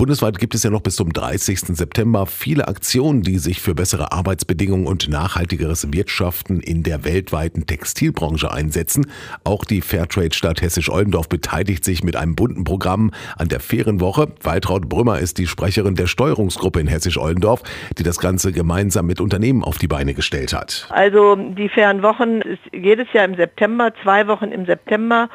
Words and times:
Bundesweit 0.00 0.38
gibt 0.38 0.54
es 0.54 0.62
ja 0.62 0.70
noch 0.70 0.80
bis 0.80 0.96
zum 0.96 1.12
30. 1.12 1.76
September 1.76 2.24
viele 2.24 2.68
Aktionen, 2.68 3.20
die 3.20 3.36
sich 3.36 3.60
für 3.60 3.74
bessere 3.74 4.12
Arbeitsbedingungen 4.12 4.86
und 4.86 5.10
nachhaltigeres 5.10 5.92
Wirtschaften 5.92 6.60
in 6.60 6.82
der 6.82 7.04
weltweiten 7.04 7.66
Textilbranche 7.66 8.50
einsetzen. 8.50 9.08
Auch 9.44 9.66
die 9.66 9.82
Fairtrade-Stadt 9.82 10.62
Hessisch-Oldendorf 10.62 11.28
beteiligt 11.28 11.84
sich 11.84 12.02
mit 12.02 12.16
einem 12.16 12.34
bunten 12.34 12.64
Programm 12.64 13.10
an 13.36 13.48
der 13.48 13.60
fairen 13.60 14.00
Woche. 14.00 14.28
Waltraud 14.42 14.88
Brümmer 14.88 15.18
ist 15.18 15.36
die 15.36 15.46
Sprecherin 15.46 15.96
der 15.96 16.06
Steuerungsgruppe 16.06 16.80
in 16.80 16.86
Hessisch-Oldendorf, 16.86 17.62
die 17.98 18.02
das 18.02 18.20
Ganze 18.20 18.52
gemeinsam 18.52 19.04
mit 19.04 19.20
Unternehmen 19.20 19.62
auf 19.62 19.76
die 19.76 19.88
Beine 19.88 20.14
gestellt 20.14 20.54
hat. 20.54 20.88
Also 20.88 21.36
die 21.36 21.68
fairen 21.68 22.02
Wochen 22.02 22.40
ist 22.40 22.62
jedes 22.72 23.12
Jahr 23.12 23.26
im 23.26 23.34
September, 23.34 23.92
zwei 24.02 24.26
Wochen 24.28 24.50
im 24.50 24.64
September 24.64 25.28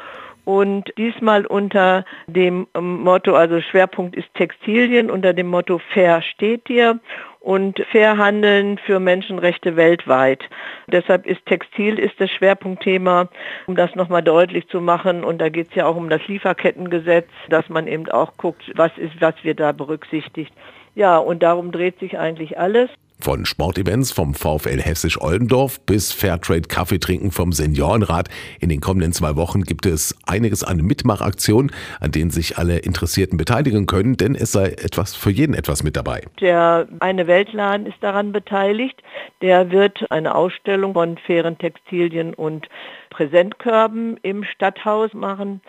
und 0.46 0.92
diesmal 0.96 1.44
unter 1.44 2.04
dem 2.28 2.68
ähm, 2.74 3.00
Motto, 3.00 3.34
also 3.34 3.60
Schwerpunkt 3.60 4.14
ist 4.14 4.32
Textilien, 4.34 5.10
unter 5.10 5.32
dem 5.34 5.48
Motto 5.48 5.80
Fair 5.92 6.22
steht 6.22 6.68
dir 6.68 7.00
und 7.40 7.80
fair 7.90 8.16
handeln 8.16 8.78
für 8.78 9.00
Menschenrechte 9.00 9.74
weltweit. 9.74 10.48
Deshalb 10.86 11.26
ist 11.26 11.44
Textil 11.46 11.98
ist 11.98 12.20
das 12.20 12.30
Schwerpunktthema, 12.30 13.28
um 13.66 13.74
das 13.74 13.96
nochmal 13.96 14.22
deutlich 14.22 14.68
zu 14.68 14.80
machen. 14.80 15.24
Und 15.24 15.38
da 15.38 15.48
geht 15.48 15.70
es 15.70 15.74
ja 15.74 15.86
auch 15.86 15.96
um 15.96 16.08
das 16.08 16.24
Lieferkettengesetz, 16.28 17.28
dass 17.48 17.68
man 17.68 17.88
eben 17.88 18.08
auch 18.08 18.36
guckt, 18.36 18.70
was 18.76 18.96
ist, 18.98 19.20
was 19.20 19.34
wir 19.42 19.54
da 19.54 19.72
berücksichtigt. 19.72 20.52
Ja, 20.94 21.18
und 21.18 21.42
darum 21.42 21.72
dreht 21.72 21.98
sich 21.98 22.20
eigentlich 22.20 22.56
alles. 22.56 22.88
Von 23.26 23.44
Sportevents 23.44 24.12
vom 24.12 24.34
VfL 24.34 24.80
Hessisch-Oldendorf 24.80 25.80
bis 25.84 26.12
Fairtrade 26.12 26.68
Kaffee 26.68 27.00
trinken 27.00 27.32
vom 27.32 27.50
Seniorenrat. 27.50 28.28
In 28.60 28.68
den 28.68 28.78
kommenden 28.78 29.12
zwei 29.12 29.34
Wochen 29.34 29.64
gibt 29.64 29.84
es 29.84 30.16
einiges 30.28 30.62
an 30.62 30.76
Mitmachaktionen, 30.76 31.72
an 31.98 32.12
denen 32.12 32.30
sich 32.30 32.56
alle 32.56 32.78
Interessierten 32.78 33.36
beteiligen 33.36 33.86
können, 33.86 34.16
denn 34.16 34.36
es 34.36 34.52
sei 34.52 34.66
etwas 34.66 35.16
für 35.16 35.30
jeden 35.30 35.56
etwas 35.56 35.82
mit 35.82 35.96
dabei. 35.96 36.22
Der 36.40 36.86
eine 37.00 37.26
Weltladen 37.26 37.86
ist 37.86 38.00
daran 38.00 38.30
beteiligt. 38.30 39.02
Der 39.42 39.72
wird 39.72 40.08
eine 40.12 40.36
Ausstellung 40.36 40.92
von 40.92 41.18
fairen 41.18 41.58
Textilien 41.58 42.32
und 42.32 42.68
Präsentkörben 43.10 44.18
im 44.22 44.44
Stadthaus 44.44 45.12
machen. 45.14 45.62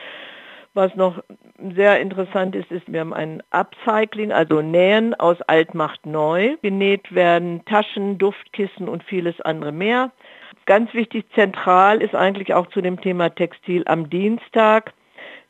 Was 0.77 0.95
noch 0.95 1.23
sehr 1.73 1.99
interessant 1.99 2.55
ist, 2.55 2.71
ist, 2.71 2.83
wir 2.85 2.99
haben 2.99 3.11
ein 3.11 3.41
Upcycling, 3.49 4.31
also 4.31 4.61
Nähen 4.61 5.15
aus 5.15 5.41
alt 5.41 5.73
macht 5.73 6.05
neu. 6.05 6.55
Genäht 6.61 7.15
werden 7.15 7.65
Taschen, 7.65 8.19
Duftkissen 8.19 8.87
und 8.87 9.03
vieles 9.03 9.41
andere 9.41 9.71
mehr. 9.71 10.11
Ganz 10.67 10.93
wichtig, 10.93 11.25
zentral 11.33 11.99
ist 12.03 12.13
eigentlich 12.13 12.53
auch 12.53 12.67
zu 12.67 12.81
dem 12.81 13.01
Thema 13.01 13.33
Textil 13.33 13.81
am 13.87 14.11
Dienstag, 14.11 14.93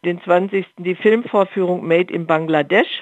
den 0.05 0.21
20. 0.21 0.65
die 0.77 0.95
Filmvorführung 0.95 1.85
Made 1.85 2.13
in 2.13 2.25
Bangladesch. 2.25 3.01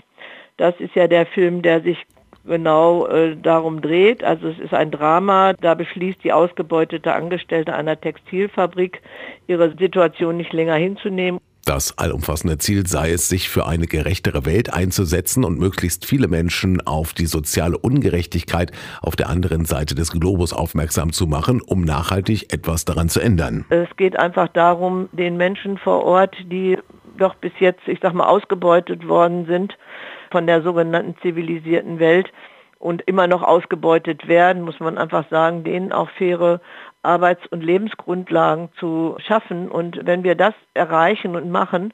Das 0.58 0.73
ist 0.80 0.96
ja 0.96 1.08
der 1.08 1.28
Film, 1.28 1.62
der 1.62 1.81
sich 1.81 2.08
genau 2.44 3.06
äh, 3.06 3.38
darum 3.38 3.81
dreht. 3.81 4.23
Also 4.23 4.48
es 4.48 4.58
ist 4.58 4.73
ein 4.73 4.90
Drama, 4.90 5.53
da 5.53 5.76
beschließt 5.76 6.23
die 6.23 6.34
ausgebeutete 6.34 7.14
Angestellte 7.14 7.76
einer 7.76 8.02
Textilfabrik, 8.02 9.03
ihre 9.46 9.76
Situation 9.78 10.38
nicht 10.38 10.53
länger 10.53 10.76
hinzunehmen. 10.76 11.40
Das 11.66 11.97
allumfassende 11.97 12.59
Ziel 12.59 12.85
sei 12.85 13.11
es, 13.11 13.27
sich 13.27 13.49
für 13.49 13.66
eine 13.66 13.88
gerechtere 13.88 14.45
Welt 14.45 14.71
einzusetzen 14.71 15.44
und 15.44 15.58
möglichst 15.58 16.05
viele 16.05 16.27
Menschen 16.27 16.80
auf 16.85 17.13
die 17.13 17.25
soziale 17.25 17.75
Ungerechtigkeit 17.75 18.72
auf 19.02 19.16
der 19.16 19.30
anderen 19.30 19.66
Seite 19.66 19.95
des 19.95 20.11
Globus 20.11 20.53
aufmerksam 20.53 21.11
zu 21.11 21.25
machen, 21.25 21.61
um 21.66 21.81
nachhaltig 21.81 22.53
etwas 22.53 22.85
daran 22.85 23.09
zu 23.09 23.19
ändern. 23.19 23.66
Es 23.69 23.89
geht 23.97 24.16
einfach 24.19 24.47
darum, 24.49 25.09
den 25.11 25.38
Menschen 25.38 25.80
vor 25.80 26.03
Ort, 26.03 26.35
die 26.52 26.77
doch 27.17 27.33
bis 27.33 27.53
jetzt, 27.57 27.88
ich 27.88 27.97
sag 28.00 28.13
mal, 28.13 28.27
ausgebeutet 28.27 29.07
worden 29.07 29.47
sind 29.47 29.75
von 30.29 30.45
der 30.45 30.61
sogenannten 30.61 31.16
zivilisierten 31.23 31.97
Welt, 31.97 32.31
und 32.85 33.02
immer 33.07 33.25
noch 33.25 33.41
ausgebeutet 33.41 34.27
werden, 34.27 34.61
muss 34.61 34.79
man 34.79 35.00
einfach 35.00 35.27
sagen, 35.31 35.63
denen 35.63 35.91
auch 35.91 36.09
faire 36.11 36.61
Arbeits- 37.06 37.48
und 37.48 37.64
Lebensgrundlagen 37.64 38.69
zu 38.79 39.16
schaffen. 39.19 39.69
Und 39.69 40.06
wenn 40.06 40.24
wir 40.24 40.35
das 40.35 40.53
erreichen 40.74 41.35
und 41.35 41.50
machen, 41.50 41.94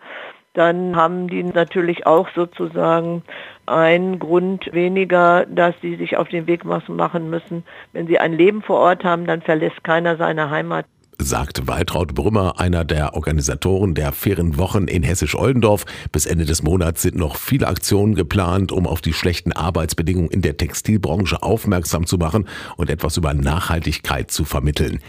dann 0.54 0.96
haben 0.96 1.28
die 1.28 1.44
natürlich 1.44 2.06
auch 2.06 2.28
sozusagen 2.36 3.24
einen 3.66 4.20
Grund 4.20 4.74
weniger, 4.74 5.46
dass 5.46 5.76
sie 5.82 5.96
sich 5.96 6.18
auf 6.18 6.28
den 6.28 6.48
Weg 6.48 6.66
machen 6.66 7.30
müssen. 7.30 7.64
Wenn 7.94 8.08
sie 8.08 8.20
ein 8.20 8.34
Leben 8.34 8.62
vor 8.62 8.80
Ort 8.80 9.04
haben, 9.04 9.26
dann 9.28 9.42
verlässt 9.42 9.84
keiner 9.84 10.18
seine 10.18 10.50
Heimat 10.50 10.86
sagt 11.24 11.68
Waltraud 11.68 12.16
Brümmer, 12.16 12.60
einer 12.60 12.84
der 12.84 13.14
Organisatoren 13.14 13.94
der 13.94 14.12
fairen 14.12 14.58
Wochen 14.58 14.86
in 14.86 15.04
Hessisch-Oldendorf. 15.04 15.86
Bis 16.12 16.26
Ende 16.26 16.46
des 16.46 16.64
Monats 16.64 17.02
sind 17.02 17.16
noch 17.16 17.36
viele 17.36 17.68
Aktionen 17.68 18.16
geplant, 18.16 18.72
um 18.72 18.88
auf 18.88 19.02
die 19.02 19.14
schlechten 19.14 19.52
Arbeitsbedingungen 19.52 20.32
in 20.32 20.42
der 20.42 20.58
Textilbranche 20.58 21.44
aufmerksam 21.44 22.06
zu 22.06 22.18
machen 22.18 22.48
und 22.78 22.90
etwas 22.90 23.18
über 23.18 23.34
Nachhaltigkeit 23.34 24.32
zu 24.32 24.46
vermitteln. 24.46 25.00